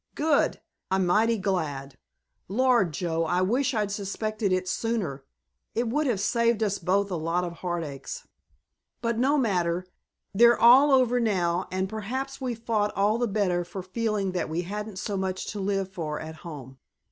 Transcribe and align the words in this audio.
Good! 0.15 0.59
I'm 0.89 1.05
mighty 1.05 1.37
glad. 1.37 1.95
Lord, 2.47 2.91
Joe, 2.91 3.23
I 3.25 3.43
wish 3.43 3.75
I'd 3.75 3.91
suspected 3.91 4.51
it 4.51 4.67
sooner; 4.67 5.23
it 5.75 5.89
would 5.89 6.07
have 6.07 6.19
saved 6.19 6.63
us 6.63 6.79
both 6.79 7.11
a 7.11 7.15
lot 7.15 7.43
of 7.43 7.57
heartaches. 7.57 8.27
But 9.03 9.19
no 9.19 9.37
matter, 9.37 9.85
they're 10.33 10.59
all 10.59 10.91
over 10.91 11.19
now, 11.19 11.67
and 11.71 11.87
perhaps 11.87 12.41
we 12.41 12.55
fought 12.55 12.91
all 12.95 13.19
the 13.19 13.27
better 13.27 13.63
for 13.63 13.83
feeling 13.83 14.31
that 14.31 14.49
we 14.49 14.63
hadn't 14.63 14.97
so 14.97 15.17
much 15.17 15.45
to 15.51 15.59
live 15.59 15.91
for 15.93 16.19
at 16.19 16.37
home." 16.37 16.79